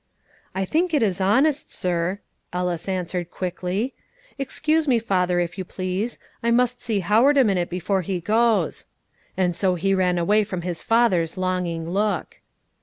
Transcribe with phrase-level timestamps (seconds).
[0.55, 3.93] "I think it is honest, sir," Ellis answered quickly.
[4.39, 8.87] "Excuse me, father, if you please; I must see Howard a minute before he goes;"
[9.37, 12.41] and so he ran away from his father's longing look.